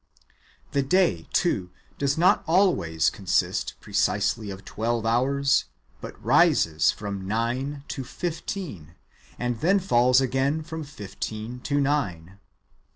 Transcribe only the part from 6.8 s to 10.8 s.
from nine^ to fifteen, and then falls again